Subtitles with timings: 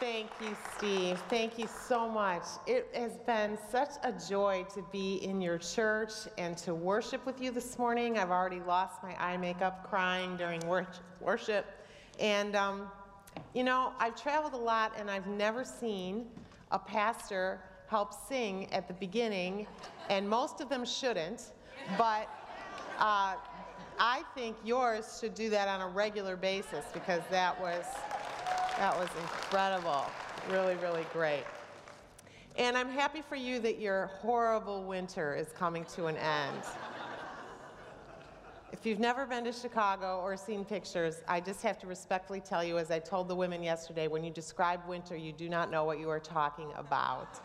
[0.00, 1.22] Thank you, Steve.
[1.28, 2.44] Thank you so much.
[2.66, 7.38] It has been such a joy to be in your church and to worship with
[7.38, 8.18] you this morning.
[8.18, 10.62] I've already lost my eye makeup crying during
[11.20, 11.66] worship.
[12.18, 12.90] And, um,
[13.52, 16.28] you know, I've traveled a lot and I've never seen
[16.70, 19.66] a pastor help sing at the beginning,
[20.08, 21.50] and most of them shouldn't,
[21.98, 22.26] but
[22.98, 23.34] uh,
[23.98, 27.84] I think yours should do that on a regular basis because that was.
[28.80, 30.06] That was incredible.
[30.50, 31.44] Really, really great.
[32.56, 36.62] And I'm happy for you that your horrible winter is coming to an end.
[38.72, 42.64] If you've never been to Chicago or seen pictures, I just have to respectfully tell
[42.64, 45.84] you, as I told the women yesterday, when you describe winter, you do not know
[45.84, 47.38] what you are talking about.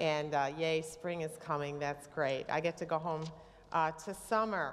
[0.00, 1.78] And uh, yay, spring is coming.
[1.80, 2.46] That's great.
[2.48, 3.24] I get to go home
[3.74, 4.72] uh, to summer.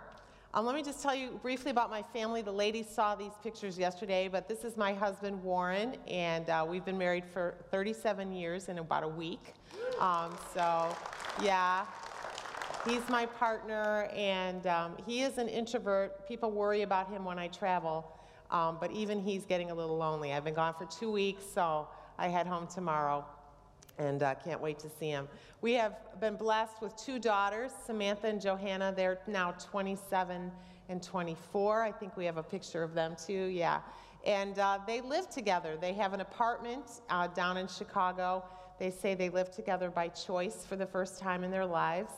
[0.52, 2.42] Um, let me just tell you briefly about my family.
[2.42, 6.84] The ladies saw these pictures yesterday, but this is my husband, Warren, and uh, we've
[6.84, 9.54] been married for 37 years in about a week.
[10.00, 10.96] Um, so,
[11.44, 11.86] yeah,
[12.84, 16.28] he's my partner, and um, he is an introvert.
[16.28, 18.12] People worry about him when I travel,
[18.50, 20.34] um, but even he's getting a little lonely.
[20.34, 23.24] I've been gone for two weeks, so I head home tomorrow
[24.00, 25.28] and uh, can't wait to see him.
[25.62, 28.94] We have been blessed with two daughters, Samantha and Johanna.
[28.96, 30.52] They're now 27
[30.88, 31.84] and 24.
[31.84, 33.82] I think we have a picture of them too, yeah.
[34.26, 35.78] And uh, they live together.
[35.80, 38.44] They have an apartment uh, down in Chicago.
[38.80, 42.12] They say they live together by choice for the first time in their lives.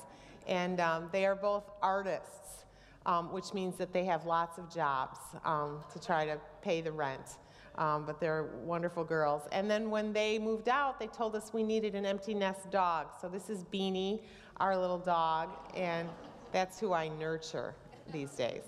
[0.48, 2.66] And um, they are both artists,
[3.06, 6.92] um, which means that they have lots of jobs um, to try to pay the
[6.92, 7.38] rent.
[7.76, 9.44] Um, but they're wonderful girls.
[9.52, 13.08] And then when they moved out, they told us we needed an empty nest dog.
[13.20, 14.20] So this is Beanie,
[14.58, 16.10] our little dog, and
[16.52, 17.74] that's who I nurture
[18.12, 18.64] these days.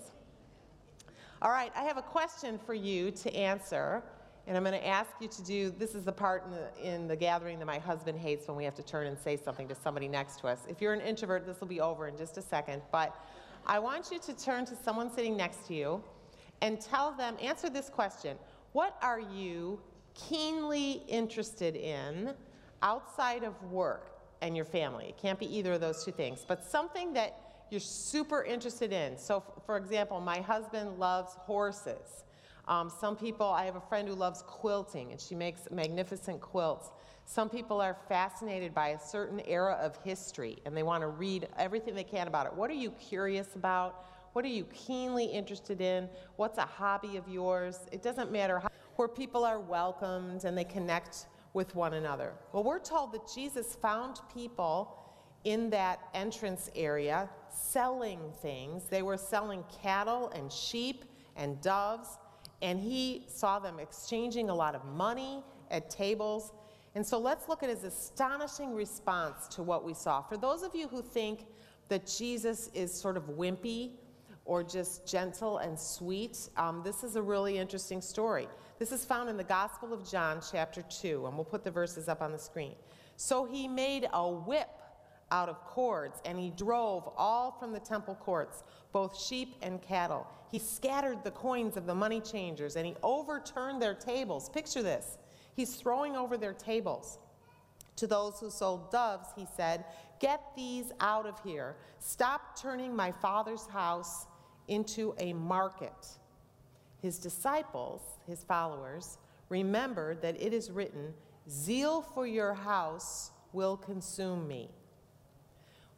[1.42, 4.02] All right, I have a question for you to answer,
[4.46, 7.06] and I'm going to ask you to do this is the part in the, in
[7.06, 9.74] the gathering that my husband hates when we have to turn and say something to
[9.74, 10.60] somebody next to us.
[10.68, 13.14] If you're an introvert, this will be over in just a second, but
[13.66, 16.02] I want you to turn to someone sitting next to you
[16.62, 18.38] and tell them, answer this question
[18.74, 19.80] what are you
[20.14, 22.34] keenly interested in
[22.82, 25.06] outside of work and your family?
[25.10, 29.16] It can't be either of those two things, but something that you're super interested in.
[29.16, 32.24] So, for example, my husband loves horses.
[32.66, 36.90] Um, some people, I have a friend who loves quilting and she makes magnificent quilts.
[37.26, 41.46] Some people are fascinated by a certain era of history and they want to read
[41.58, 42.54] everything they can about it.
[42.54, 44.04] What are you curious about?
[44.34, 46.08] What are you keenly interested in?
[46.34, 47.78] What's a hobby of yours?
[47.92, 52.32] It doesn't matter how, where people are welcomed and they connect with one another.
[52.52, 54.98] Well, we're told that Jesus found people
[55.44, 58.86] in that entrance area selling things.
[58.90, 61.04] They were selling cattle and sheep
[61.36, 62.18] and doves,
[62.60, 66.52] and he saw them exchanging a lot of money at tables.
[66.96, 70.22] And so let's look at his astonishing response to what we saw.
[70.22, 71.46] For those of you who think
[71.88, 73.92] that Jesus is sort of wimpy
[74.44, 76.48] or just gentle and sweet.
[76.56, 78.46] Um, this is a really interesting story.
[78.78, 82.08] This is found in the Gospel of John, chapter 2, and we'll put the verses
[82.08, 82.74] up on the screen.
[83.16, 84.68] So he made a whip
[85.30, 88.62] out of cords, and he drove all from the temple courts,
[88.92, 90.26] both sheep and cattle.
[90.50, 94.48] He scattered the coins of the money changers, and he overturned their tables.
[94.50, 95.18] Picture this.
[95.56, 97.18] He's throwing over their tables.
[97.96, 99.84] To those who sold doves, he said,
[100.20, 101.76] Get these out of here.
[101.98, 104.26] Stop turning my father's house
[104.68, 106.06] into a market.
[107.02, 111.12] His disciples, his followers, remembered that it is written,
[111.48, 114.70] Zeal for your house will consume me.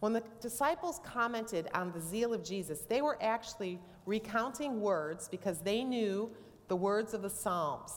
[0.00, 5.60] When the disciples commented on the zeal of Jesus, they were actually recounting words because
[5.60, 6.30] they knew
[6.68, 7.92] the words of the Psalms.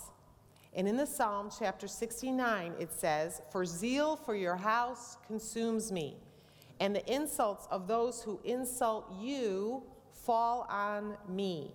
[0.73, 6.17] And in the Psalm, chapter 69, it says, For zeal for your house consumes me,
[6.79, 9.83] and the insults of those who insult you
[10.29, 11.71] fall on me.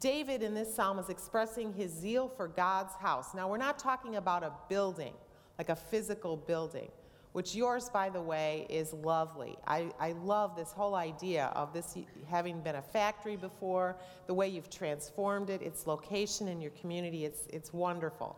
[0.00, 3.34] David in this psalm is expressing his zeal for God's house.
[3.36, 5.12] Now, we're not talking about a building,
[5.56, 6.88] like a physical building,
[7.34, 9.56] which yours, by the way, is lovely.
[9.64, 11.96] I, I love this whole idea of this
[12.28, 13.94] having been a factory before,
[14.26, 18.36] the way you've transformed it, its location in your community, it's, it's wonderful.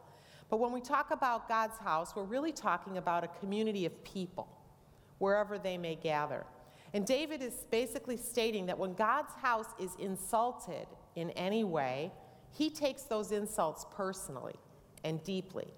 [0.51, 4.49] But when we talk about God's house, we're really talking about a community of people,
[5.17, 6.45] wherever they may gather.
[6.95, 10.87] And David is basically stating that when God's house is insulted
[11.17, 12.11] in any way,
[12.51, 14.57] he takes those insults personally
[15.05, 15.73] and deeply.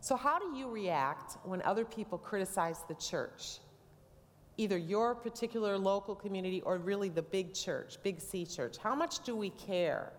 [0.00, 3.58] So, how do you react when other people criticize the church?
[4.56, 8.76] Either your particular local community or really the big church, Big C church.
[8.78, 10.12] How much do we care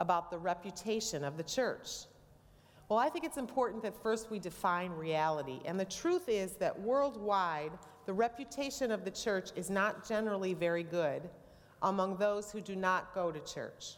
[0.00, 2.06] about the reputation of the church?
[2.88, 5.60] Well, I think it's important that first we define reality.
[5.64, 7.72] And the truth is that worldwide,
[8.06, 11.22] the reputation of the church is not generally very good
[11.82, 13.96] among those who do not go to church.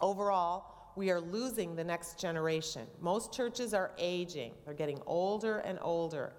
[0.00, 2.86] Overall, we are losing the next generation.
[3.00, 6.32] Most churches are aging, they're getting older and older.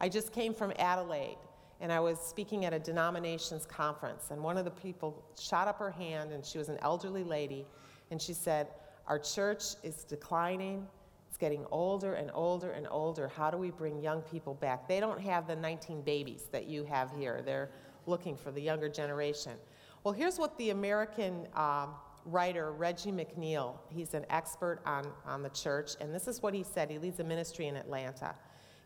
[0.00, 1.38] I just came from Adelaide
[1.82, 5.80] and I was speaking at a denominations conference, and one of the people shot up
[5.80, 7.66] her hand, and she was an elderly lady,
[8.12, 8.68] and she said,
[9.08, 10.86] Our church is declining.
[11.32, 13.26] It's getting older and older and older.
[13.26, 14.86] How do we bring young people back?
[14.86, 17.40] They don't have the 19 babies that you have here.
[17.42, 17.70] They're
[18.04, 19.52] looking for the younger generation.
[20.04, 21.94] Well, here's what the American um,
[22.26, 26.62] writer Reggie McNeal, he's an expert on, on the church, and this is what he
[26.62, 26.90] said.
[26.90, 28.34] He leads a ministry in Atlanta.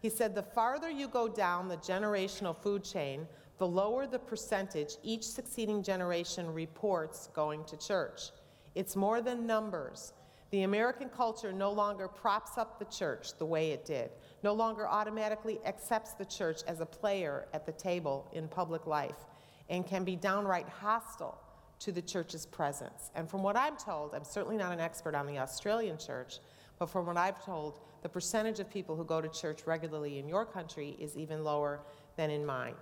[0.01, 3.27] He said, The farther you go down the generational food chain,
[3.59, 8.31] the lower the percentage each succeeding generation reports going to church.
[8.77, 10.13] It's more than numbers.
[10.57, 14.11] The American culture no longer props up the church the way it did,
[14.43, 19.27] no longer automatically accepts the church as a player at the table in public life,
[19.69, 21.39] and can be downright hostile
[21.81, 23.11] to the church's presence.
[23.15, 26.39] And from what I'm told, I'm certainly not an expert on the Australian church,
[26.79, 30.27] but from what I've told, the percentage of people who go to church regularly in
[30.27, 31.81] your country is even lower
[32.17, 32.77] than in mine.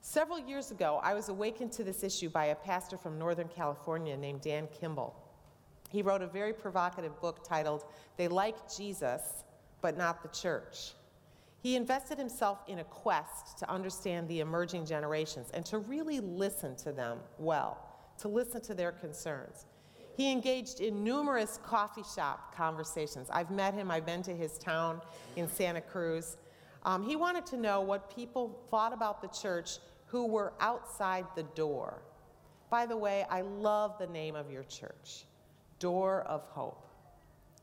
[0.00, 4.16] Several years ago, I was awakened to this issue by a pastor from Northern California
[4.16, 5.23] named Dan Kimball.
[5.90, 7.84] He wrote a very provocative book titled,
[8.16, 9.44] They Like Jesus,
[9.80, 10.92] but Not the Church.
[11.62, 16.76] He invested himself in a quest to understand the emerging generations and to really listen
[16.76, 17.78] to them well,
[18.18, 19.66] to listen to their concerns.
[20.16, 23.28] He engaged in numerous coffee shop conversations.
[23.32, 25.00] I've met him, I've been to his town
[25.36, 26.36] in Santa Cruz.
[26.84, 31.42] Um, he wanted to know what people thought about the church who were outside the
[31.42, 32.02] door.
[32.68, 35.24] By the way, I love the name of your church
[35.84, 36.88] Door of Hope.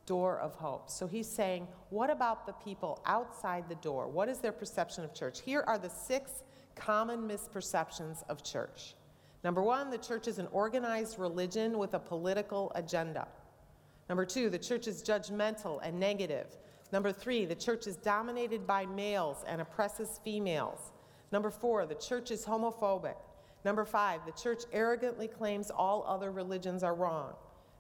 [0.05, 0.91] Door of Hope.
[0.91, 4.07] So he's saying, what about the people outside the door?
[4.07, 5.41] What is their perception of church?
[5.41, 6.43] Here are the six
[6.75, 8.93] common misperceptions of church.
[9.43, 13.27] Number one, the church is an organized religion with a political agenda.
[14.07, 16.45] Number two, the church is judgmental and negative.
[16.91, 20.91] Number three, the church is dominated by males and oppresses females.
[21.31, 23.17] Number four, the church is homophobic.
[23.65, 27.33] Number five, the church arrogantly claims all other religions are wrong.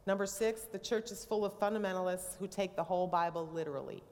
[0.07, 4.03] Number six, the church is full of fundamentalists who take the whole Bible literally.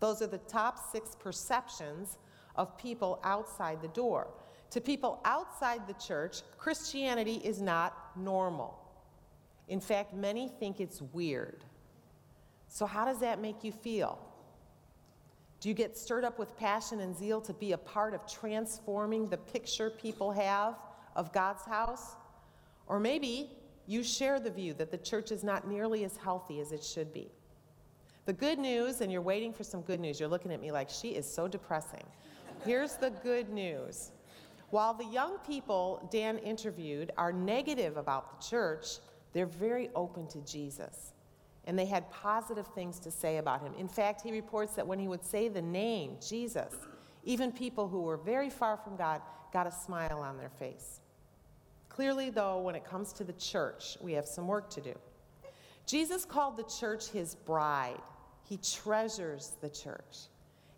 [0.00, 2.18] Those are the top six perceptions
[2.54, 4.28] of people outside the door.
[4.70, 8.78] To people outside the church, Christianity is not normal.
[9.68, 11.64] In fact, many think it's weird.
[12.68, 14.18] So, how does that make you feel?
[15.60, 19.28] Do you get stirred up with passion and zeal to be a part of transforming
[19.28, 20.76] the picture people have
[21.16, 22.14] of God's house?
[22.86, 23.50] Or maybe
[23.88, 27.12] you share the view that the church is not nearly as healthy as it should
[27.12, 27.32] be.
[28.26, 30.90] The good news, and you're waiting for some good news, you're looking at me like
[30.90, 32.04] she is so depressing.
[32.66, 34.12] Here's the good news
[34.70, 38.98] while the young people Dan interviewed are negative about the church,
[39.32, 41.14] they're very open to Jesus.
[41.64, 43.72] And they had positive things to say about him.
[43.78, 46.74] In fact, he reports that when he would say the name, Jesus,
[47.24, 51.00] even people who were very far from God got a smile on their face.
[51.98, 54.94] Clearly, though, when it comes to the church, we have some work to do.
[55.84, 58.00] Jesus called the church his bride,
[58.48, 60.28] he treasures the church.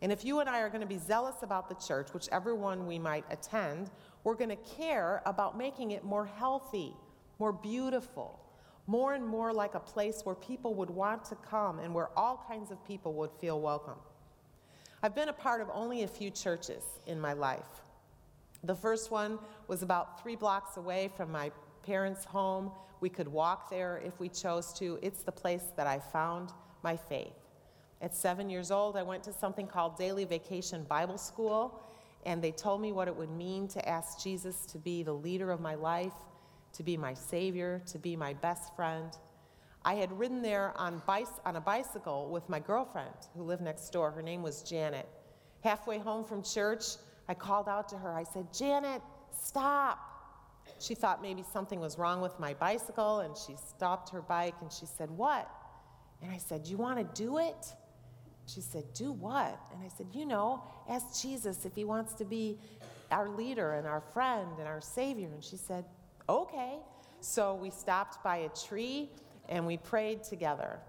[0.01, 2.87] And if you and I are going to be zealous about the church, whichever one
[2.87, 3.91] we might attend,
[4.25, 6.95] we're going to care about making it more healthy,
[7.39, 8.41] more beautiful,
[8.87, 12.43] more and more like a place where people would want to come and where all
[12.49, 13.99] kinds of people would feel welcome.
[15.03, 17.83] I've been a part of only a few churches in my life.
[18.65, 19.39] The first one
[19.69, 21.51] was about three blocks away from my
[21.83, 22.71] parents' home.
[23.01, 24.99] We could walk there if we chose to.
[25.01, 26.53] It's the place that I found
[26.83, 27.33] my faith.
[28.03, 31.83] At seven years old, I went to something called Daily Vacation Bible School,
[32.27, 35.51] and they told me what it would mean to ask Jesus to be the leader
[35.51, 36.13] of my life,
[36.75, 39.11] to be my Savior, to be my best friend.
[39.85, 43.91] I had ridden there on, bice- on a bicycle with my girlfriend who lived next
[43.91, 44.11] door.
[44.11, 45.09] Her name was Janet.
[45.63, 46.85] Halfway home from church,
[47.31, 48.13] I called out to her.
[48.13, 49.01] I said, Janet,
[49.41, 50.01] stop.
[50.81, 54.73] She thought maybe something was wrong with my bicycle, and she stopped her bike and
[54.73, 55.49] she said, What?
[56.23, 57.73] And I said, You want to do it?
[58.47, 59.61] She said, Do what?
[59.73, 62.59] And I said, You know, ask Jesus if he wants to be
[63.13, 65.29] our leader and our friend and our savior.
[65.33, 65.85] And she said,
[66.29, 66.79] Okay.
[67.21, 69.09] So we stopped by a tree
[69.49, 70.81] and we prayed together.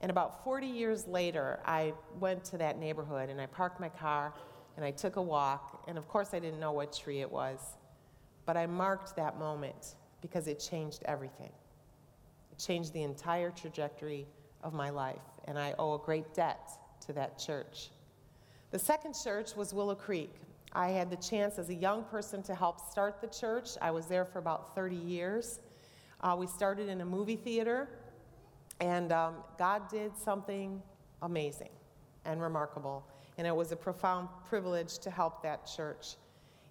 [0.00, 4.32] And about 40 years later, I went to that neighborhood and I parked my car
[4.78, 5.82] and I took a walk.
[5.88, 7.58] And of course, I didn't know what tree it was.
[8.46, 11.50] But I marked that moment because it changed everything.
[12.52, 14.24] It changed the entire trajectory
[14.62, 15.16] of my life,
[15.46, 16.70] and I owe a great debt
[17.06, 17.90] to that church.
[18.70, 20.32] The second church was Willow Creek.
[20.72, 23.70] I had the chance as a young person to help start the church.
[23.82, 25.58] I was there for about 30 years.
[26.20, 27.88] Uh, we started in a movie theater,
[28.78, 30.80] and um, God did something
[31.20, 31.70] amazing
[32.24, 33.04] and remarkable,
[33.38, 36.16] and it was a profound privilege to help that church.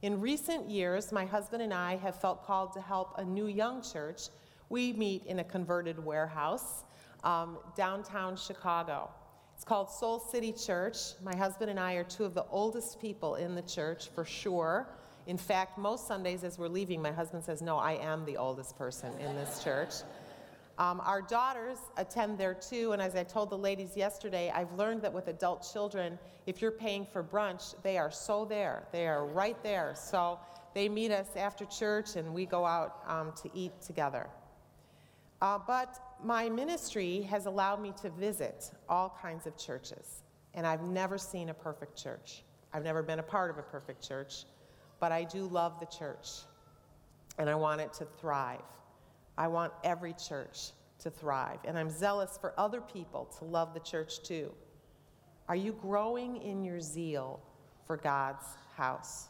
[0.04, 3.82] In recent years, my husband and I have felt called to help a new young
[3.82, 4.30] church.
[4.70, 6.84] We meet in a converted warehouse
[7.24, 9.10] um, downtown Chicago.
[9.56, 10.98] It's called Soul City Church.
[11.24, 14.88] My husband and I are two of the oldest people in the church, for sure.
[15.26, 18.78] In fact, most Sundays as we're leaving, my husband says, No, I am the oldest
[18.78, 19.94] person in this church.
[20.80, 25.02] Um, our daughters attend there too, and as I told the ladies yesterday, I've learned
[25.02, 28.88] that with adult children, if you're paying for brunch, they are so there.
[28.92, 29.96] They are right there.
[29.96, 30.40] So
[30.76, 34.28] they meet us after church and we go out um, to eat together.
[35.42, 40.84] Uh, but my ministry has allowed me to visit all kinds of churches, and I've
[40.84, 42.44] never seen a perfect church.
[42.74, 44.46] I've never been a part of a perfect church,
[45.00, 46.30] but I do love the church,
[47.38, 48.62] and I want it to thrive.
[49.38, 53.80] I want every church to thrive, and I'm zealous for other people to love the
[53.80, 54.52] church too.
[55.48, 57.40] Are you growing in your zeal
[57.86, 59.28] for God's house?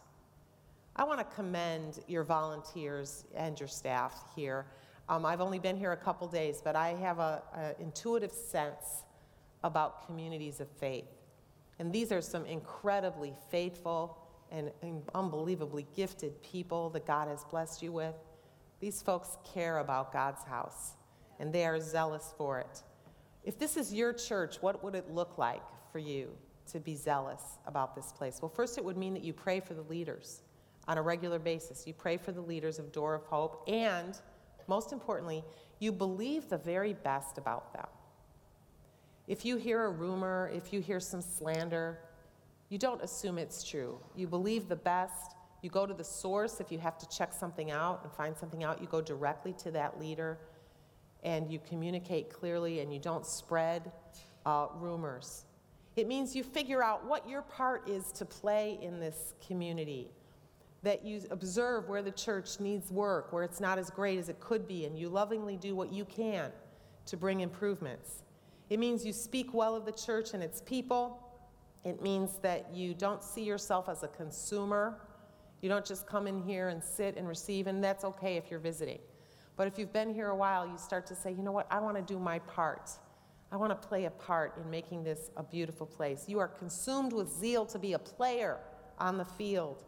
[0.95, 4.65] I want to commend your volunteers and your staff here.
[5.09, 9.03] Um, I've only been here a couple days, but I have an intuitive sense
[9.63, 11.05] about communities of faith.
[11.79, 14.17] And these are some incredibly faithful
[14.51, 18.15] and, and unbelievably gifted people that God has blessed you with.
[18.79, 20.93] These folks care about God's house,
[21.39, 22.83] and they are zealous for it.
[23.43, 26.29] If this is your church, what would it look like for you
[26.71, 28.39] to be zealous about this place?
[28.41, 30.41] Well, first, it would mean that you pray for the leaders
[30.87, 31.87] on a regular basis.
[31.87, 34.19] You pray for the leaders of Door of Hope and
[34.67, 35.43] most importantly,
[35.79, 37.87] you believe the very best about them.
[39.27, 41.99] If you hear a rumor, if you hear some slander,
[42.69, 43.97] you don't assume it's true.
[44.15, 45.35] You believe the best.
[45.61, 48.63] You go to the source if you have to check something out and find something
[48.63, 48.81] out.
[48.81, 50.37] You go directly to that leader
[51.23, 53.91] and you communicate clearly and you don't spread
[54.45, 55.45] uh, rumors.
[55.95, 60.11] It means you figure out what your part is to play in this community
[60.83, 64.39] that you observe where the church needs work, where it's not as great as it
[64.39, 66.51] could be, and you lovingly do what you can
[67.05, 68.23] to bring improvements.
[68.69, 71.23] It means you speak well of the church and its people.
[71.83, 74.99] It means that you don't see yourself as a consumer.
[75.61, 78.59] You don't just come in here and sit and receive, and that's okay if you're
[78.59, 78.99] visiting.
[79.55, 81.79] But if you've been here a while, you start to say, you know what, I
[81.79, 82.91] want to do my part.
[83.51, 86.25] I want to play a part in making this a beautiful place.
[86.27, 88.59] You are consumed with zeal to be a player
[88.99, 89.83] on the field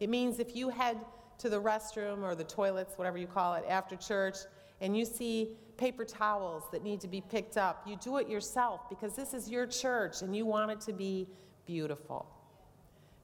[0.00, 0.98] it means if you head
[1.38, 4.36] to the restroom or the toilets, whatever you call it, after church,
[4.80, 8.88] and you see paper towels that need to be picked up, you do it yourself
[8.88, 11.28] because this is your church and you want it to be
[11.66, 12.26] beautiful.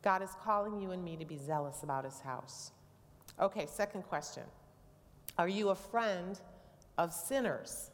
[0.04, 2.73] God is calling you and me to be zealous about his house.
[3.40, 4.44] Okay, second question
[5.38, 6.38] Are you a friend
[6.99, 7.90] of sinners?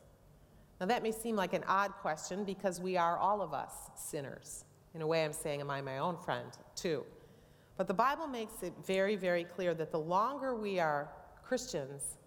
[0.80, 4.64] Now, that may seem like an odd question because we are all of us sinners.
[4.94, 7.04] In a way, I'm saying, Am I my own friend, too?
[7.76, 11.08] But the Bible makes it very, very clear that the longer we are
[11.44, 12.18] Christians,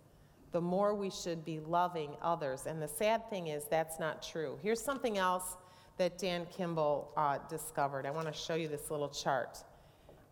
[0.52, 2.68] the more we should be loving others.
[2.68, 4.58] And the sad thing is, that's not true.
[4.64, 5.58] Here's something else
[5.98, 8.06] that Dan Kimball uh, discovered.
[8.06, 9.64] I want to show you this little chart.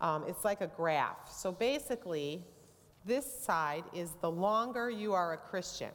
[0.01, 1.31] Um, it's like a graph.
[1.31, 2.43] So basically,
[3.05, 5.91] this side is the longer you are a Christian.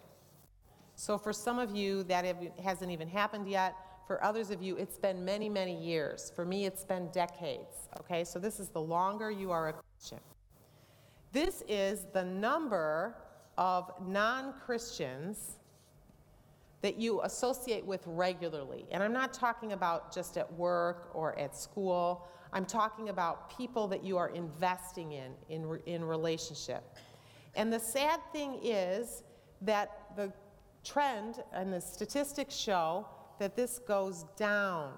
[0.95, 2.25] So for some of you, that
[2.63, 3.75] hasn't even happened yet.
[4.07, 6.33] For others of you, it's been many, many years.
[6.35, 7.89] For me, it's been decades.
[8.01, 10.21] Okay, so this is the longer you are a Christian.
[11.33, 13.17] This is the number
[13.59, 15.59] of non Christians
[16.83, 18.87] that you associate with regularly.
[18.91, 23.87] And I'm not talking about just at work or at school, I'm talking about people
[23.89, 26.97] that you are investing in, in, in relationship.
[27.55, 29.25] And the sad thing is
[29.61, 30.33] that the
[30.83, 33.07] trend and the statistics show
[33.39, 34.95] that this goes down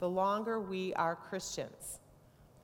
[0.00, 2.00] the longer we are Christians.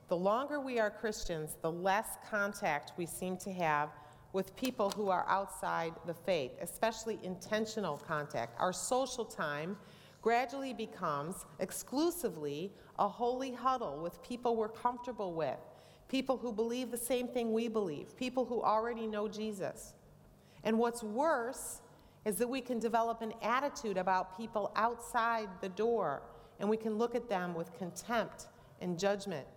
[0.09, 3.89] The longer we are Christians, the less contact we seem to have
[4.33, 8.59] with people who are outside the faith, especially intentional contact.
[8.59, 9.75] Our social time
[10.21, 15.59] gradually becomes exclusively a holy huddle with people we're comfortable with,
[16.07, 19.93] people who believe the same thing we believe, people who already know Jesus.
[20.63, 21.81] And what's worse
[22.25, 26.21] is that we can develop an attitude about people outside the door
[26.59, 28.47] and we can look at them with contempt
[28.81, 29.47] and judgment.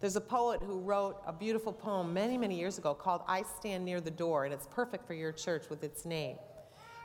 [0.00, 3.84] There's a poet who wrote a beautiful poem many, many years ago called I Stand
[3.84, 6.36] Near the Door, and it's perfect for your church with its name.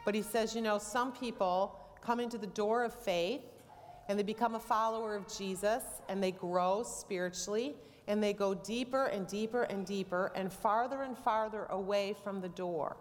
[0.05, 3.41] But he says, you know, some people come into the door of faith
[4.08, 7.75] and they become a follower of Jesus and they grow spiritually
[8.08, 12.50] and they go deeper and deeper and deeper and farther and farther away from the
[12.50, 12.98] door.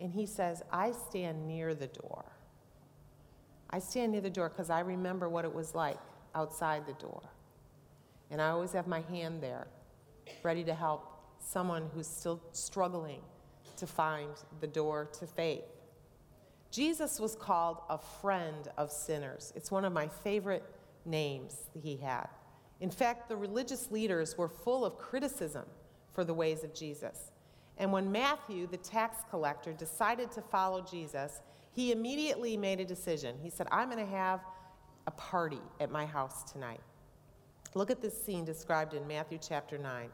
[0.00, 2.24] And he says, I stand near the door.
[3.70, 5.98] I stand near the door because I remember what it was like
[6.34, 7.22] outside the door.
[8.32, 9.68] And I always have my hand there,
[10.42, 13.20] ready to help someone who's still struggling
[13.76, 14.30] to find
[14.60, 15.62] the door to faith.
[16.72, 19.52] Jesus was called a friend of sinners.
[19.54, 20.64] It's one of my favorite
[21.04, 22.26] names he had.
[22.80, 25.66] In fact, the religious leaders were full of criticism
[26.12, 27.30] for the ways of Jesus.
[27.76, 33.36] And when Matthew, the tax collector, decided to follow Jesus, he immediately made a decision.
[33.42, 34.40] He said, I'm going to have
[35.06, 36.80] a party at my house tonight.
[37.74, 40.08] Look at this scene described in Matthew chapter 9.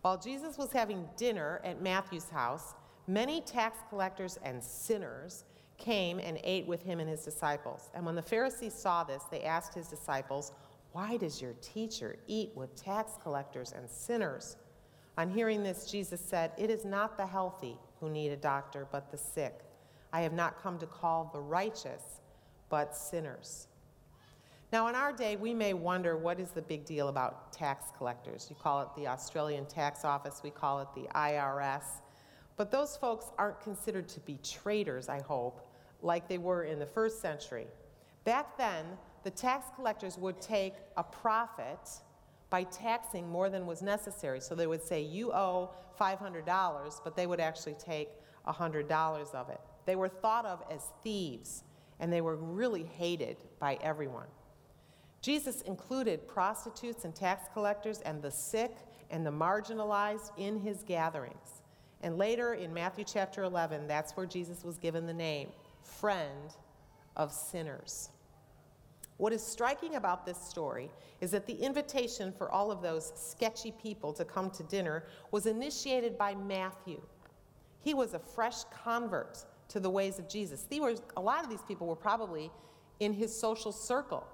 [0.00, 2.74] While Jesus was having dinner at Matthew's house,
[3.06, 5.44] many tax collectors and sinners
[5.78, 7.90] came and ate with him and his disciples.
[7.94, 10.52] And when the Pharisees saw this, they asked his disciples,
[10.92, 14.56] Why does your teacher eat with tax collectors and sinners?
[15.16, 19.10] On hearing this, Jesus said, It is not the healthy who need a doctor, but
[19.10, 19.60] the sick.
[20.12, 22.20] I have not come to call the righteous,
[22.68, 23.68] but sinners.
[24.70, 28.48] Now, in our day, we may wonder what is the big deal about tax collectors?
[28.50, 31.84] You call it the Australian Tax Office, we call it the IRS.
[32.56, 35.67] But those folks aren't considered to be traitors, I hope
[36.02, 37.66] like they were in the first century.
[38.24, 38.84] Back then,
[39.24, 41.88] the tax collectors would take a profit
[42.50, 44.40] by taxing more than was necessary.
[44.40, 48.08] So they would say, You owe $500, but they would actually take
[48.46, 49.60] $100 of it.
[49.86, 51.64] They were thought of as thieves,
[52.00, 54.26] and they were really hated by everyone.
[55.20, 58.76] Jesus included prostitutes and tax collectors and the sick
[59.10, 61.62] and the marginalized in his gatherings.
[62.02, 65.48] And later in Matthew chapter 11, that's where Jesus was given the name
[65.88, 66.54] friend
[67.16, 68.10] of sinners.
[69.16, 70.90] What is striking about this story
[71.20, 75.46] is that the invitation for all of those sketchy people to come to dinner was
[75.46, 77.02] initiated by Matthew.
[77.80, 80.66] He was a fresh convert to the ways of Jesus.
[81.16, 82.50] A lot of these people were probably
[83.00, 84.24] in his social circle,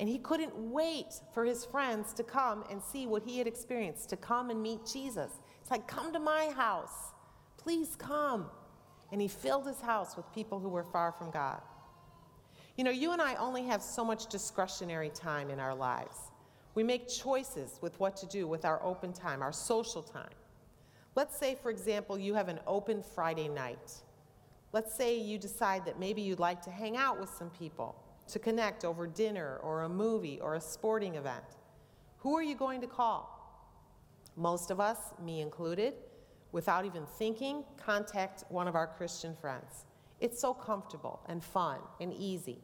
[0.00, 4.08] and he couldn't wait for his friends to come and see what he had experienced,
[4.10, 5.30] to come and meet Jesus.
[5.60, 7.12] It's like, come to my house.
[7.58, 8.46] Please come
[9.12, 11.60] and he filled his house with people who were far from God.
[12.76, 16.16] You know, you and I only have so much discretionary time in our lives.
[16.74, 20.30] We make choices with what to do with our open time, our social time.
[21.14, 23.92] Let's say, for example, you have an open Friday night.
[24.72, 27.94] Let's say you decide that maybe you'd like to hang out with some people
[28.28, 31.44] to connect over dinner or a movie or a sporting event.
[32.20, 33.28] Who are you going to call?
[34.36, 35.92] Most of us, me included,
[36.52, 39.86] without even thinking, contact one of our Christian friends.
[40.20, 42.58] It's so comfortable and fun and easy.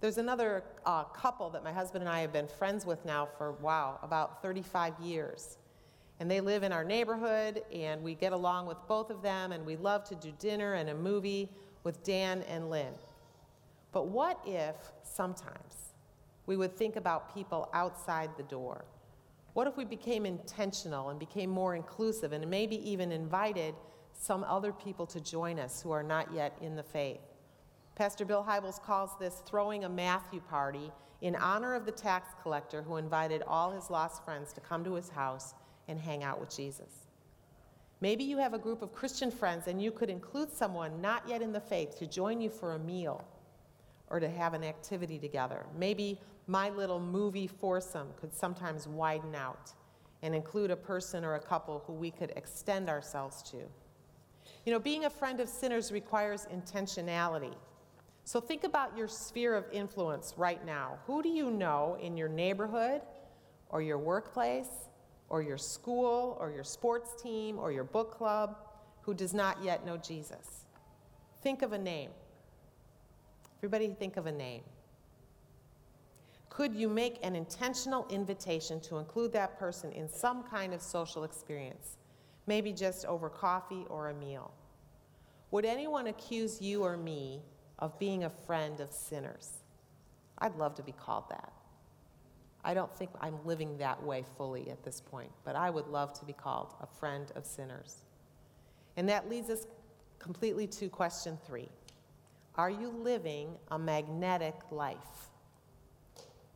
[0.00, 3.52] There's another uh, couple that my husband and I have been friends with now for,
[3.52, 5.58] wow, about 35 years.
[6.20, 9.64] And they live in our neighborhood, and we get along with both of them, and
[9.64, 11.50] we love to do dinner and a movie
[11.82, 12.92] with Dan and Lynn.
[13.92, 15.94] But what if sometimes
[16.46, 18.84] we would think about people outside the door?
[19.52, 23.74] What if we became intentional and became more inclusive and maybe even invited
[24.12, 27.20] some other people to join us who are not yet in the faith?
[27.96, 32.80] Pastor Bill Hybels calls this throwing a Matthew party in honor of the tax collector
[32.82, 35.54] who invited all his lost friends to come to his house
[35.88, 37.08] and hang out with Jesus.
[38.00, 41.42] Maybe you have a group of Christian friends and you could include someone not yet
[41.42, 43.24] in the faith to join you for a meal
[44.10, 45.64] or to have an activity together.
[45.78, 49.72] Maybe my little movie foursome could sometimes widen out
[50.22, 53.58] and include a person or a couple who we could extend ourselves to.
[54.66, 57.54] You know, being a friend of sinners requires intentionality.
[58.24, 60.98] So think about your sphere of influence right now.
[61.06, 63.00] Who do you know in your neighborhood
[63.70, 64.88] or your workplace
[65.28, 68.56] or your school or your sports team or your book club
[69.02, 70.66] who does not yet know Jesus?
[71.42, 72.10] Think of a name.
[73.60, 74.62] Everybody, think of a name.
[76.48, 81.24] Could you make an intentional invitation to include that person in some kind of social
[81.24, 81.98] experience,
[82.46, 84.50] maybe just over coffee or a meal?
[85.50, 87.42] Would anyone accuse you or me
[87.80, 89.58] of being a friend of sinners?
[90.38, 91.52] I'd love to be called that.
[92.64, 96.18] I don't think I'm living that way fully at this point, but I would love
[96.20, 98.04] to be called a friend of sinners.
[98.96, 99.66] And that leads us
[100.18, 101.68] completely to question three
[102.56, 105.30] Are you living a magnetic life?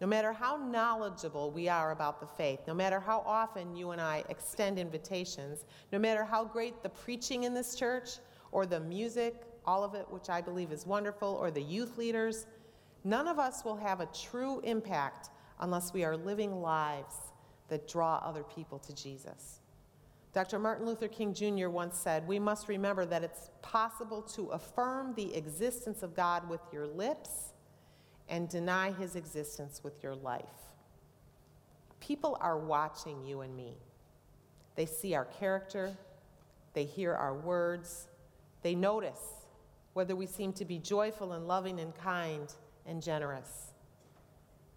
[0.01, 4.01] No matter how knowledgeable we are about the faith, no matter how often you and
[4.01, 8.19] I extend invitations, no matter how great the preaching in this church,
[8.53, 12.47] or the music, all of it, which I believe is wonderful, or the youth leaders,
[13.03, 15.31] none of us will have a true impact
[15.61, 17.15] unless we are living lives
[17.69, 19.61] that draw other people to Jesus.
[20.35, 20.59] Dr.
[20.59, 21.69] Martin Luther King Jr.
[21.69, 26.61] once said, We must remember that it's possible to affirm the existence of God with
[26.73, 27.53] your lips
[28.29, 30.43] and deny his existence with your life.
[32.01, 33.77] People are watching you and me.
[34.75, 35.97] They see our character,
[36.73, 38.09] they hear our words,
[38.63, 39.45] they notice
[39.93, 42.53] whether we seem to be joyful and loving and kind
[42.87, 43.73] and generous.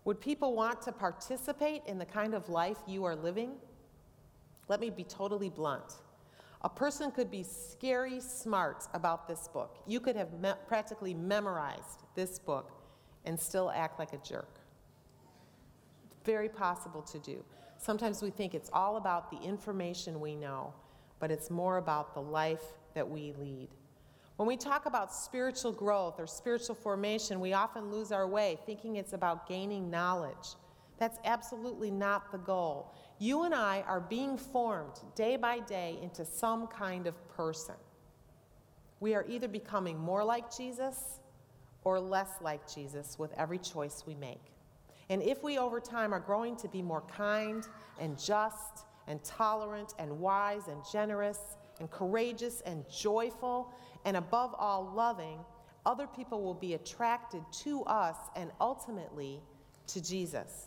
[0.05, 3.53] Would people want to participate in the kind of life you are living?
[4.67, 5.95] Let me be totally blunt.
[6.63, 9.77] A person could be scary smart about this book.
[9.85, 12.71] You could have me- practically memorized this book
[13.25, 14.59] and still act like a jerk.
[16.25, 17.43] Very possible to do.
[17.77, 20.73] Sometimes we think it's all about the information we know,
[21.19, 23.69] but it's more about the life that we lead.
[24.37, 28.95] When we talk about spiritual growth or spiritual formation, we often lose our way thinking
[28.95, 30.55] it's about gaining knowledge.
[30.99, 32.93] That's absolutely not the goal.
[33.19, 37.75] You and I are being formed day by day into some kind of person.
[38.99, 41.19] We are either becoming more like Jesus
[41.83, 44.51] or less like Jesus with every choice we make.
[45.09, 47.65] And if we over time are growing to be more kind
[47.99, 51.39] and just and tolerant and wise and generous
[51.79, 53.73] and courageous and joyful
[54.05, 55.39] and above all loving,
[55.85, 59.41] other people will be attracted to us and ultimately
[59.87, 60.66] to Jesus.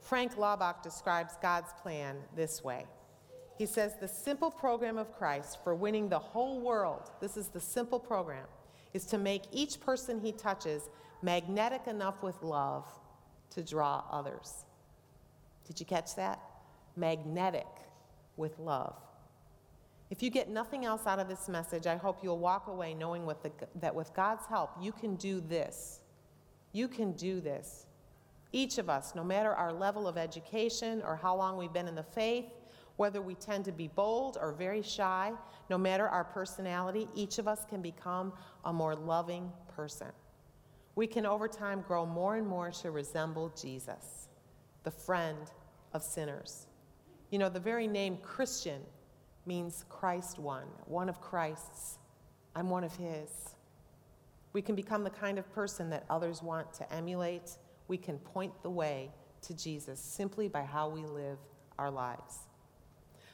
[0.00, 2.86] Frank Laubach describes God's plan this way.
[3.58, 7.60] He says, The simple program of Christ for winning the whole world, this is the
[7.60, 8.46] simple program,
[8.94, 10.88] is to make each person he touches
[11.22, 12.86] magnetic enough with love
[13.50, 14.64] to draw others.
[15.66, 16.40] Did you catch that?
[16.96, 17.66] Magnetic
[18.36, 18.96] with love.
[20.10, 23.26] If you get nothing else out of this message, I hope you'll walk away knowing
[23.26, 26.00] the, that with God's help, you can do this.
[26.72, 27.86] You can do this.
[28.52, 31.94] Each of us, no matter our level of education or how long we've been in
[31.94, 32.46] the faith,
[32.96, 35.32] whether we tend to be bold or very shy,
[35.70, 38.32] no matter our personality, each of us can become
[38.64, 40.08] a more loving person.
[40.96, 44.28] We can over time grow more and more to resemble Jesus,
[44.82, 45.50] the friend
[45.94, 46.66] of sinners.
[47.30, 48.82] You know, the very name Christian
[49.46, 51.98] means Christ one, one of Christ's.
[52.54, 53.30] I'm one of his.
[54.52, 57.56] We can become the kind of person that others want to emulate.
[57.90, 59.10] We can point the way
[59.42, 61.38] to Jesus simply by how we live
[61.76, 62.38] our lives.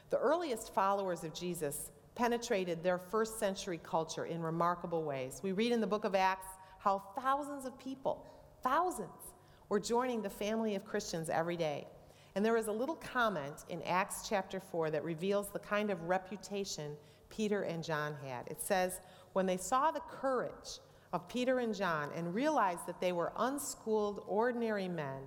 [0.09, 5.41] The earliest followers of Jesus penetrated their first century culture in remarkable ways.
[5.43, 6.47] We read in the book of Acts
[6.79, 8.25] how thousands of people,
[8.63, 9.35] thousands,
[9.69, 11.85] were joining the family of Christians every day.
[12.33, 16.01] And there is a little comment in Acts chapter 4 that reveals the kind of
[16.09, 16.97] reputation
[17.29, 18.47] Peter and John had.
[18.47, 19.01] It says,
[19.33, 20.79] When they saw the courage
[21.13, 25.21] of Peter and John and realized that they were unschooled, ordinary men,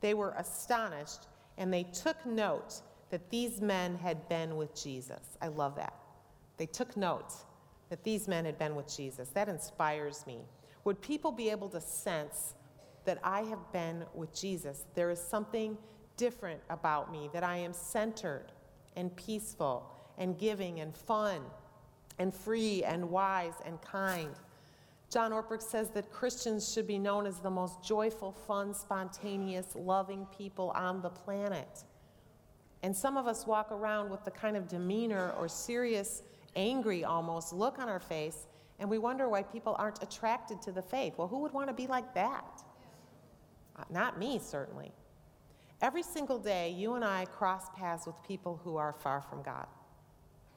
[0.00, 1.26] they were astonished
[1.58, 5.36] and they took note that these men had been with Jesus.
[5.40, 5.94] I love that.
[6.56, 7.32] They took note
[7.90, 9.28] that these men had been with Jesus.
[9.30, 10.38] That inspires me.
[10.84, 12.54] Would people be able to sense
[13.04, 14.84] that I have been with Jesus?
[14.94, 15.76] There is something
[16.16, 18.46] different about me, that I am centered
[18.96, 21.40] and peaceful and giving and fun
[22.18, 24.34] and free and wise and kind.
[25.12, 30.26] John Ortberg says that Christians should be known as the most joyful, fun, spontaneous, loving
[30.34, 31.84] people on the planet.
[32.82, 36.22] And some of us walk around with the kind of demeanor or serious,
[36.56, 38.46] angry almost look on our face,
[38.78, 41.12] and we wonder why people aren't attracted to the faith.
[41.18, 42.62] Well, who would want to be like that?
[43.76, 44.92] Uh, not me, certainly.
[45.82, 49.66] Every single day, you and I cross paths with people who are far from God.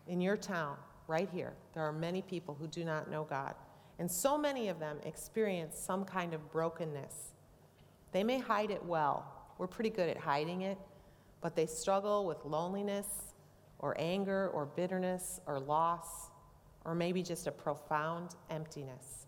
[0.07, 3.53] In your town, right here, there are many people who do not know God.
[3.99, 7.33] And so many of them experience some kind of brokenness.
[8.11, 9.31] They may hide it well.
[9.57, 10.77] We're pretty good at hiding it,
[11.41, 13.07] but they struggle with loneliness
[13.79, 16.29] or anger or bitterness or loss
[16.85, 19.27] or maybe just a profound emptiness.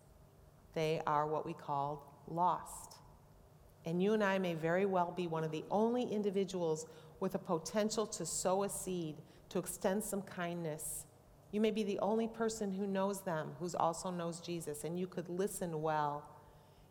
[0.74, 2.94] They are what we call lost.
[3.84, 6.86] And you and I may very well be one of the only individuals
[7.20, 9.16] with a potential to sow a seed,
[9.48, 11.04] to extend some kindness.
[11.50, 15.06] You may be the only person who knows them, who also knows Jesus, and you
[15.06, 16.24] could listen well.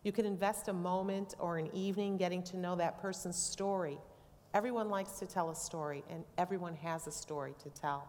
[0.03, 3.99] You could invest a moment or an evening getting to know that person's story
[4.53, 8.07] Everyone likes to tell a story, and everyone has a story to tell.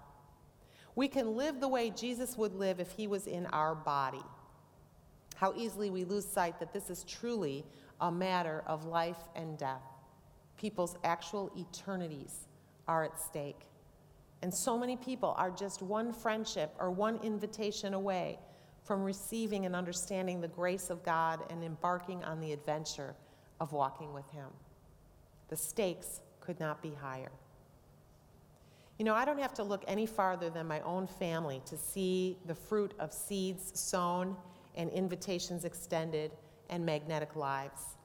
[0.94, 4.22] We can live the way Jesus would live if he was in our body.
[5.36, 7.64] How easily we lose sight that this is truly
[8.00, 9.82] a matter of life and death.
[10.56, 12.48] People's actual eternities
[12.86, 13.66] are at stake.
[14.42, 18.38] And so many people are just one friendship or one invitation away
[18.84, 23.14] from receiving and understanding the grace of God and embarking on the adventure
[23.60, 24.48] of walking with Him.
[25.48, 27.32] The stakes could not be higher.
[28.98, 32.36] You know, I don't have to look any farther than my own family to see
[32.46, 34.36] the fruit of seeds sown
[34.74, 36.32] and invitations extended
[36.70, 37.96] and magnetic lives.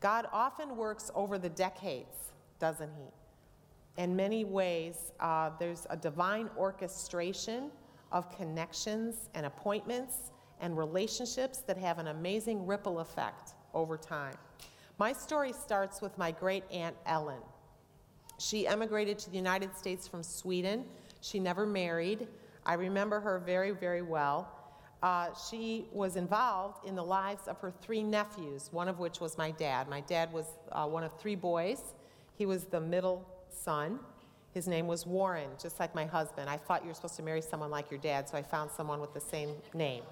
[0.00, 3.10] God often works over the decades, doesn't He?
[3.98, 7.70] In many ways, uh, there's a divine orchestration
[8.10, 14.34] of connections and appointments and relationships that have an amazing ripple effect over time.
[14.98, 17.40] My story starts with my great aunt Ellen.
[18.38, 20.84] She emigrated to the United States from Sweden.
[21.20, 22.28] She never married.
[22.64, 24.48] I remember her very, very well.
[25.02, 29.36] Uh, she was involved in the lives of her three nephews, one of which was
[29.36, 29.88] my dad.
[29.88, 31.94] My dad was uh, one of three boys.
[32.36, 33.98] He was the middle son.
[34.52, 36.50] His name was Warren, just like my husband.
[36.50, 39.00] I thought you were supposed to marry someone like your dad, so I found someone
[39.00, 40.02] with the same name.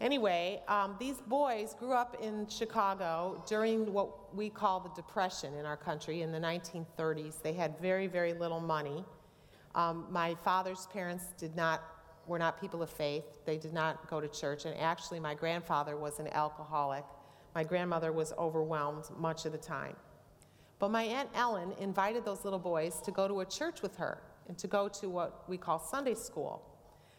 [0.00, 5.64] Anyway, um, these boys grew up in Chicago during what we call the Depression in
[5.64, 7.40] our country in the 1930s.
[7.40, 9.04] They had very, very little money.
[9.76, 11.82] Um, my father's parents did not,
[12.26, 13.44] were not people of faith.
[13.46, 14.64] They did not go to church.
[14.64, 17.04] And actually, my grandfather was an alcoholic.
[17.54, 19.94] My grandmother was overwhelmed much of the time.
[20.82, 24.20] But my Aunt Ellen invited those little boys to go to a church with her
[24.48, 26.60] and to go to what we call Sunday school.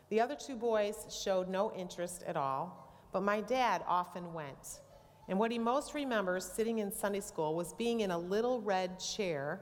[0.10, 4.82] The other two boys showed no interest at all, but my dad often went.
[5.30, 8.99] And what he most remembers sitting in Sunday school was being in a little red
[8.99, 9.62] chair,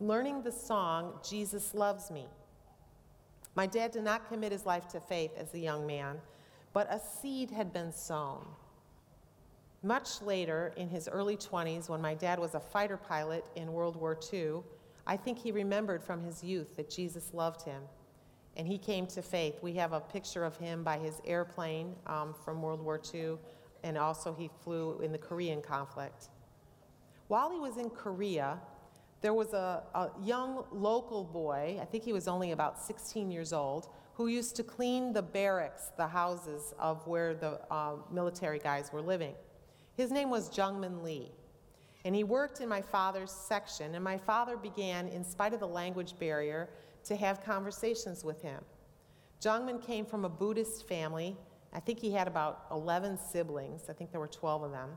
[0.00, 2.26] learning the song, Jesus Loves Me.
[3.54, 6.16] My dad did not commit his life to faith as a young man,
[6.72, 8.44] but a seed had been sown.
[9.82, 13.96] Much later, in his early 20s, when my dad was a fighter pilot in World
[13.96, 14.60] War II,
[15.06, 17.82] I think he remembered from his youth that Jesus loved him
[18.56, 19.58] and he came to faith.
[19.62, 23.36] We have a picture of him by his airplane um, from World War II,
[23.82, 26.28] and also he flew in the Korean conflict.
[27.28, 28.58] While he was in Korea,
[29.22, 33.52] there was a, a young local boy, I think he was only about 16 years
[33.52, 38.92] old, who used to clean the barracks, the houses of where the uh, military guys
[38.92, 39.34] were living.
[39.96, 41.30] His name was Jungmin Lee.
[42.04, 45.68] And he worked in my father's section, and my father began, in spite of the
[45.68, 46.68] language barrier,
[47.04, 48.60] to have conversations with him.
[49.40, 51.36] Jungmin came from a Buddhist family.
[51.72, 53.82] I think he had about 11 siblings.
[53.88, 54.90] I think there were 12 of them.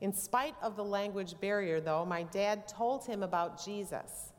[0.00, 4.32] In spite of the language barrier, though, my dad told him about Jesus.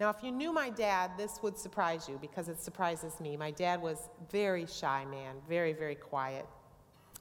[0.00, 3.36] Now, if you knew my dad, this would surprise you because it surprises me.
[3.36, 6.46] My dad was very shy man, very, very quiet,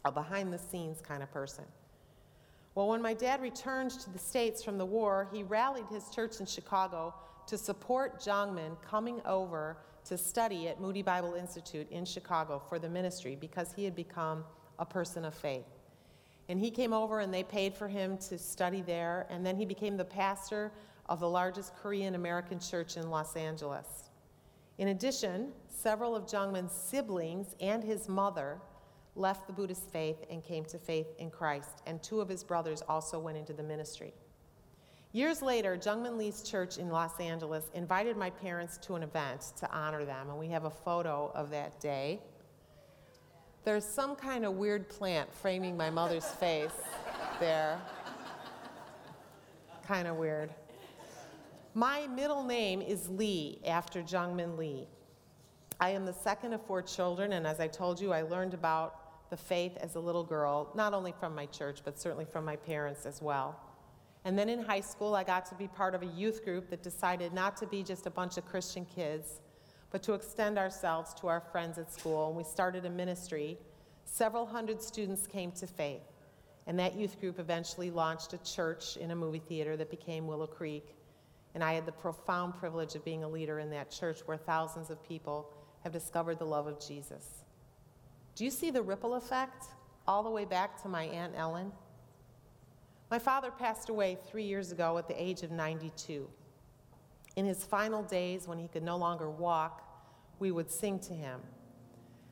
[0.06, 1.66] a behind the scenes kind of person.
[2.76, 6.40] Well, when my dad returned to the States from the war, he rallied his church
[6.40, 7.14] in Chicago
[7.46, 12.90] to support Jungmin coming over to study at Moody Bible Institute in Chicago for the
[12.90, 14.44] ministry because he had become
[14.80, 15.66] a person of faith.
[16.50, 19.66] And he came over and they paid for him to study there, and then he
[19.66, 20.72] became the pastor
[21.08, 24.10] of the largest Korean American church in Los Angeles.
[24.80, 28.60] In addition, several of Jungmin's siblings and his mother
[29.16, 32.82] left the Buddhist faith and came to faith in Christ, and two of his brothers
[32.88, 34.14] also went into the ministry.
[35.12, 39.72] Years later, Jungmin Lee's church in Los Angeles invited my parents to an event to
[39.72, 42.20] honor them, and we have a photo of that day.
[43.64, 46.72] There's some kind of weird plant framing my mother's face
[47.40, 47.80] there.
[49.88, 50.50] Kind of weird.
[51.76, 54.88] My middle name is Lee, after Jungmin Lee.
[55.80, 59.03] I am the second of four children, and as I told you, I learned about
[59.34, 62.56] the faith as a little girl, not only from my church, but certainly from my
[62.56, 63.60] parents as well.
[64.26, 66.84] And then in high school, I got to be part of a youth group that
[66.84, 69.42] decided not to be just a bunch of Christian kids,
[69.90, 72.28] but to extend ourselves to our friends at school.
[72.28, 73.58] And we started a ministry.
[74.06, 76.04] Several hundred students came to faith.
[76.68, 80.46] And that youth group eventually launched a church in a movie theater that became Willow
[80.46, 80.96] Creek.
[81.56, 84.92] And I had the profound privilege of being a leader in that church where thousands
[84.92, 85.50] of people
[85.84, 87.43] have discovered the love of Jesus.
[88.36, 89.66] Do you see the ripple effect
[90.08, 91.72] all the way back to my Aunt Ellen?
[93.12, 96.28] My father passed away three years ago at the age of 92.
[97.36, 99.88] In his final days, when he could no longer walk,
[100.40, 101.42] we would sing to him.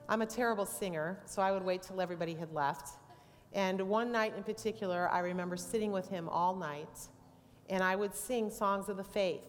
[0.10, 2.98] I'm a terrible singer, so I would wait till everybody had left.
[3.54, 7.10] And one night in particular, I remember sitting with him all night,
[7.70, 9.48] and I would sing songs of the faith.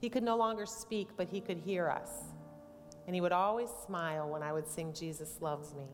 [0.00, 2.10] He could no longer speak, but he could hear us.
[3.06, 5.86] And he would always smile when I would sing, Jesus Loves Me.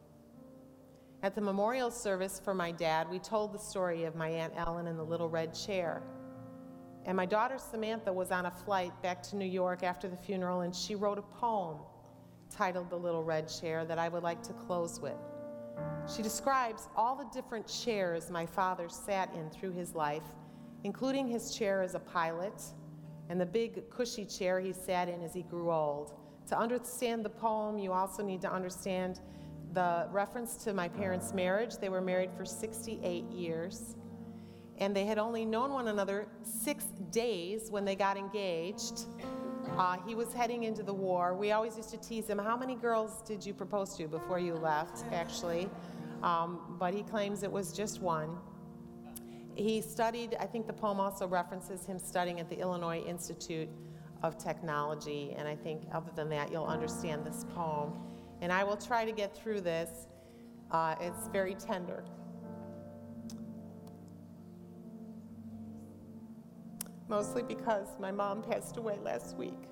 [1.23, 4.87] At the memorial service for my dad, we told the story of my Aunt Ellen
[4.87, 6.03] in the little red chair.
[7.05, 10.61] And my daughter Samantha was on a flight back to New York after the funeral,
[10.61, 11.79] and she wrote a poem
[12.51, 15.19] titled The Little Red Chair, that I would like to close with.
[16.15, 20.23] She describes all the different chairs my father sat in through his life,
[20.85, 22.63] including his chair as a pilot
[23.29, 26.15] and the big cushy chair he sat in as he grew old.
[26.49, 29.21] To understand the poem, you also need to understand
[29.75, 31.77] the reference to my parents' marriage.
[31.77, 33.97] They were married for 68 years,
[34.79, 39.05] and they had only known one another six days when they got engaged.
[39.77, 41.35] Uh, he was heading into the war.
[41.35, 44.55] We always used to tease him, How many girls did you propose to before you
[44.55, 45.69] left, actually?
[46.23, 48.39] Um, but he claims it was just one.
[49.55, 53.69] He studied, I think the poem also references him studying at the Illinois Institute
[54.23, 57.93] of Technology, and I think other than that, you'll understand this poem.
[58.41, 60.07] And I will try to get through this.
[60.71, 62.05] Uh, it's very tender.
[67.09, 69.69] Mostly because my mom passed away last week.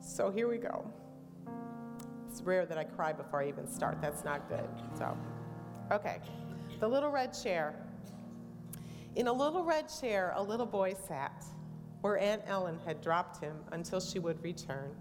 [0.00, 0.90] So here we go.
[2.30, 4.00] It's rare that I cry before I even start.
[4.00, 4.68] That's not good.
[4.96, 5.16] So,
[5.92, 6.20] okay.
[6.80, 7.74] The Little Red Chair.
[9.16, 11.44] In a little red chair, a little boy sat,
[12.00, 14.94] where Aunt Ellen had dropped him until she would return.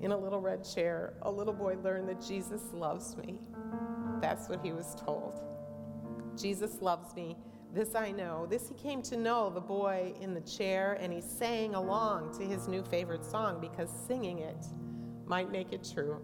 [0.00, 3.38] In a little red chair, a little boy learned that Jesus loves me.
[4.20, 5.40] That's what he was told.
[6.36, 7.36] Jesus loves me.
[7.72, 8.46] This I know.
[8.46, 12.44] This he came to know, the boy in the chair, and he sang along to
[12.44, 14.66] his new favorite song because singing it
[15.26, 16.20] might make it true.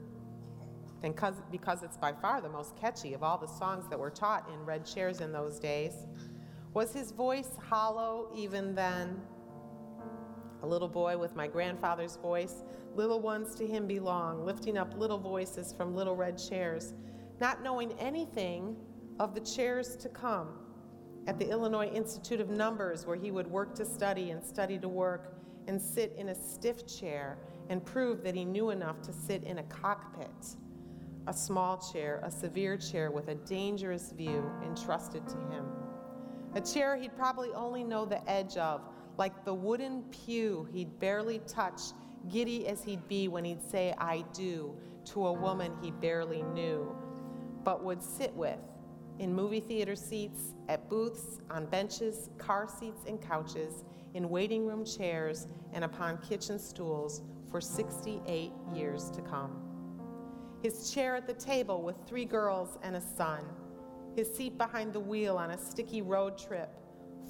[1.03, 1.14] And
[1.50, 4.64] because it's by far the most catchy of all the songs that were taught in
[4.64, 5.94] red chairs in those days.
[6.74, 9.20] Was his voice hollow even then?
[10.62, 15.18] A little boy with my grandfather's voice, little ones to him belong, lifting up little
[15.18, 16.92] voices from little red chairs,
[17.40, 18.77] not knowing anything
[19.18, 20.49] of the chairs to come.
[21.27, 24.88] At the Illinois Institute of Numbers, where he would work to study and study to
[24.88, 25.35] work,
[25.66, 29.59] and sit in a stiff chair and prove that he knew enough to sit in
[29.59, 30.57] a cockpit,
[31.27, 35.66] a small chair, a severe chair with a dangerous view entrusted to him.
[36.55, 38.83] A chair he'd probably only know the edge of,
[39.21, 41.93] like the wooden pew he'd barely touch,
[42.31, 46.97] giddy as he'd be when he'd say, I do, to a woman he barely knew,
[47.63, 48.59] but would sit with
[49.19, 54.87] in movie theater seats, at booths, on benches, car seats, and couches, in waiting room
[54.87, 59.61] chairs, and upon kitchen stools for 68 years to come.
[60.63, 63.45] His chair at the table with three girls and a son
[64.17, 66.75] his seat behind the wheel on a sticky road trip,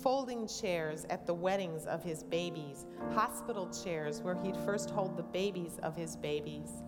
[0.03, 5.22] folding chairs at the weddings of his babies, hospital chairs where he'd first hold the
[5.22, 6.83] babies of his babies,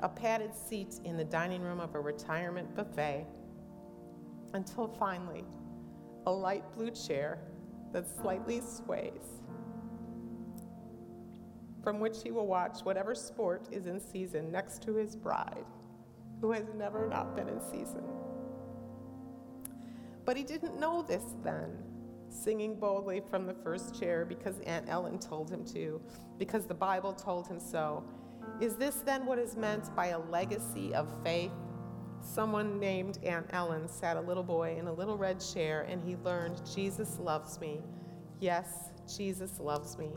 [0.00, 3.26] a padded seat in the dining room of a retirement buffet,
[4.54, 5.44] until finally,
[6.26, 7.38] a light blue chair
[7.92, 9.40] that slightly sways,
[11.82, 15.64] from which he will watch whatever sport is in season next to his bride,
[16.40, 18.02] who has never not been in season.
[20.24, 21.70] But he didn't know this then,
[22.28, 26.00] singing boldly from the first chair because Aunt Ellen told him to,
[26.38, 28.04] because the Bible told him so.
[28.60, 31.52] Is this then what is meant by a legacy of faith?
[32.20, 36.16] Someone named Aunt Ellen sat a little boy in a little red chair and he
[36.16, 37.80] learned, Jesus loves me.
[38.40, 40.10] Yes, Jesus loves me.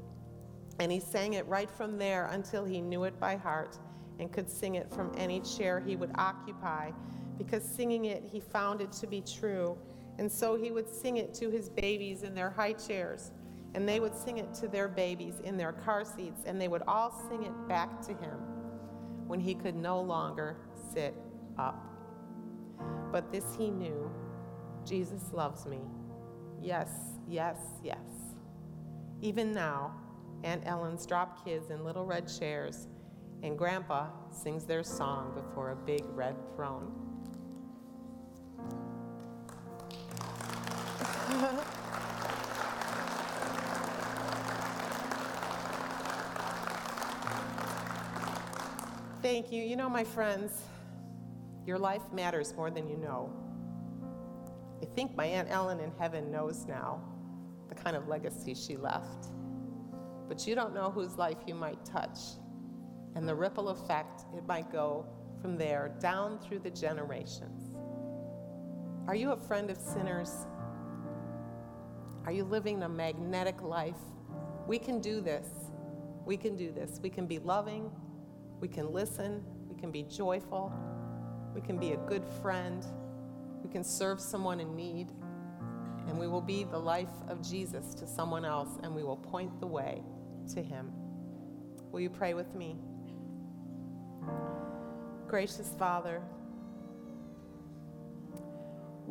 [0.79, 3.77] And he sang it right from there until he knew it by heart
[4.19, 6.91] and could sing it from any chair he would occupy
[7.37, 9.77] because singing it, he found it to be true
[10.17, 13.31] and so he would sing it to his babies in their high chairs,
[13.73, 16.83] and they would sing it to their babies in their car seats, and they would
[16.87, 18.39] all sing it back to him
[19.27, 20.57] when he could no longer
[20.93, 21.15] sit
[21.57, 21.87] up.
[23.11, 24.11] But this he knew
[24.85, 25.79] Jesus loves me.
[26.59, 26.89] Yes,
[27.27, 27.97] yes, yes.
[29.21, 29.93] Even now,
[30.43, 32.87] Aunt Ellen's drop kids in little red chairs,
[33.43, 37.10] and Grandpa sings their song before a big red throne.
[49.21, 49.63] Thank you.
[49.63, 50.61] You know, my friends,
[51.65, 53.31] your life matters more than you know.
[54.81, 57.01] I think my Aunt Ellen in heaven knows now
[57.69, 59.27] the kind of legacy she left.
[60.27, 62.17] But you don't know whose life you might touch
[63.15, 65.05] and the ripple effect it might go
[65.41, 67.75] from there down through the generations.
[69.07, 70.45] Are you a friend of sinners?
[72.25, 73.97] Are you living a magnetic life?
[74.67, 75.47] We can do this.
[76.25, 76.99] We can do this.
[77.01, 77.91] We can be loving.
[78.59, 79.43] We can listen.
[79.67, 80.71] We can be joyful.
[81.55, 82.85] We can be a good friend.
[83.63, 85.11] We can serve someone in need.
[86.07, 89.59] And we will be the life of Jesus to someone else, and we will point
[89.59, 90.01] the way
[90.53, 90.91] to him.
[91.91, 92.77] Will you pray with me?
[95.27, 96.21] Gracious Father,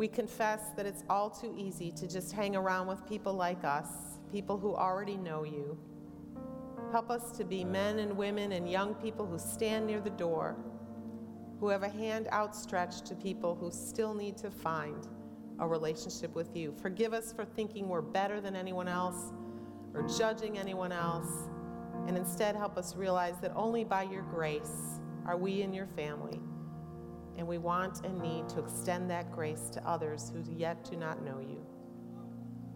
[0.01, 4.17] we confess that it's all too easy to just hang around with people like us,
[4.33, 5.77] people who already know you.
[6.91, 10.57] Help us to be men and women and young people who stand near the door,
[11.59, 15.07] who have a hand outstretched to people who still need to find
[15.59, 16.73] a relationship with you.
[16.81, 19.35] Forgive us for thinking we're better than anyone else
[19.93, 21.51] or judging anyone else,
[22.07, 26.41] and instead help us realize that only by your grace are we in your family.
[27.41, 31.25] And we want and need to extend that grace to others who yet do not
[31.25, 31.65] know you.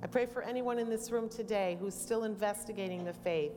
[0.02, 3.52] I pray for anyone in this room today who's still investigating the faith.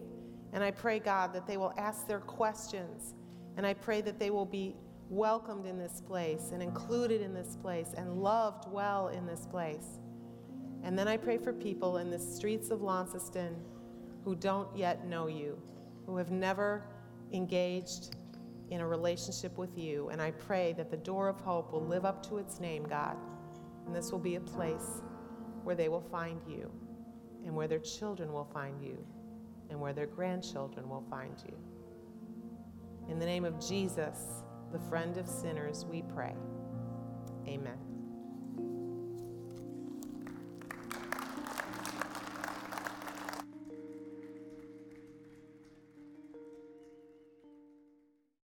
[0.52, 3.14] And I pray, God, that they will ask their questions.
[3.56, 4.76] And I pray that they will be
[5.10, 10.00] welcomed in this place and included in this place and loved well in this place.
[10.84, 13.56] And then I pray for people in the streets of Launceston
[14.26, 15.58] who don't yet know you,
[16.06, 16.84] who have never
[17.32, 18.18] engaged
[18.70, 20.10] in a relationship with you.
[20.10, 23.18] And I pray that the door of hope will live up to its name, God.
[23.86, 25.02] And this will be a place
[25.64, 26.72] where they will find you,
[27.46, 28.98] and where their children will find you,
[29.70, 31.58] and where their grandchildren will find you.
[33.10, 36.36] In the name of Jesus, the friend of sinners, we pray.
[37.48, 37.87] Amen.